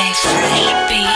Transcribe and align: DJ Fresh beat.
DJ 0.00 0.14
Fresh 0.14 0.88
beat. 0.88 1.09